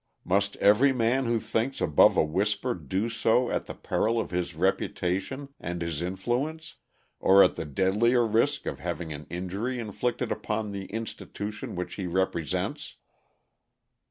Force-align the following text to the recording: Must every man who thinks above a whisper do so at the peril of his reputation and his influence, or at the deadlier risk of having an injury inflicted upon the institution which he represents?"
Must 0.25 0.55
every 0.55 0.91
man 0.93 1.25
who 1.25 1.39
thinks 1.39 1.79
above 1.79 2.17
a 2.17 2.23
whisper 2.23 2.73
do 2.73 3.07
so 3.07 3.51
at 3.51 3.67
the 3.67 3.75
peril 3.75 4.19
of 4.19 4.31
his 4.31 4.55
reputation 4.55 5.49
and 5.59 5.79
his 5.79 6.01
influence, 6.01 6.73
or 7.19 7.43
at 7.43 7.55
the 7.55 7.65
deadlier 7.65 8.25
risk 8.25 8.65
of 8.65 8.79
having 8.79 9.13
an 9.13 9.27
injury 9.29 9.77
inflicted 9.77 10.31
upon 10.31 10.71
the 10.71 10.85
institution 10.85 11.75
which 11.75 11.93
he 12.01 12.07
represents?" 12.07 12.95